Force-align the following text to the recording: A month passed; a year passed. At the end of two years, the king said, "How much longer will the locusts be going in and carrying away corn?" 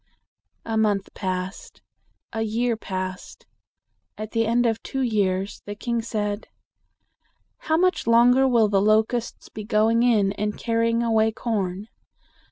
A 0.65 0.77
month 0.77 1.13
passed; 1.13 1.83
a 2.33 2.41
year 2.41 2.75
passed. 2.75 3.45
At 4.17 4.31
the 4.31 4.47
end 4.47 4.65
of 4.65 4.81
two 4.81 5.01
years, 5.01 5.61
the 5.67 5.75
king 5.75 6.01
said, 6.01 6.47
"How 7.59 7.77
much 7.77 8.07
longer 8.07 8.47
will 8.47 8.67
the 8.67 8.81
locusts 8.81 9.47
be 9.49 9.63
going 9.63 10.01
in 10.01 10.31
and 10.33 10.57
carrying 10.57 11.03
away 11.03 11.31
corn?" 11.31 11.87